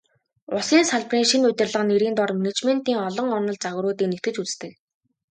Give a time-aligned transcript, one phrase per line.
[0.55, 4.71] Улсын салбарын шинэ удирдлага нэрийн доор менежментийн олон онол, загваруудыг нэгтгэж үздэг.